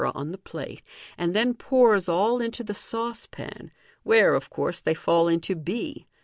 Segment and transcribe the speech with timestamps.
[0.15, 0.81] on the plate,
[1.15, 6.07] and then pours all into the saucepan, where, of course, they fall into b.